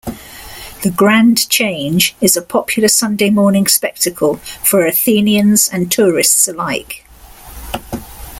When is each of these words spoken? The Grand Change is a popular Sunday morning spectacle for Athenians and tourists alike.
The 0.81 0.89
Grand 0.89 1.47
Change 1.47 2.15
is 2.21 2.35
a 2.35 2.41
popular 2.41 2.87
Sunday 2.87 3.29
morning 3.29 3.67
spectacle 3.67 4.37
for 4.37 4.87
Athenians 4.87 5.69
and 5.69 5.91
tourists 5.91 6.47
alike. 6.47 7.05